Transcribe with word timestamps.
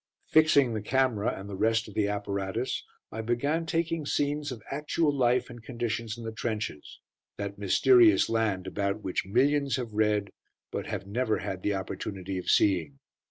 Fixing 0.29 0.73
the 0.73 0.81
camera, 0.81 1.29
and 1.31 1.47
the 1.47 1.55
rest 1.55 1.87
of 1.87 1.93
the 1.93 2.07
apparatus, 2.07 2.83
I 3.11 3.21
began 3.21 3.67
taking 3.67 4.03
scenes 4.03 4.51
of 4.51 4.63
actual 4.71 5.15
life 5.15 5.47
and 5.47 5.61
conditions 5.61 6.17
in 6.17 6.23
the 6.23 6.31
trenches 6.31 6.99
that 7.37 7.59
mysterious 7.59 8.27
land 8.27 8.65
about 8.65 9.03
which 9.03 9.27
millions 9.27 9.75
have 9.75 9.93
read 9.93 10.31
but 10.71 10.87
have 10.87 11.05
never 11.05 11.37
had 11.37 11.61
the 11.61 11.75
opportunity 11.75 12.39
of 12.39 12.49
seeing. 12.49 12.97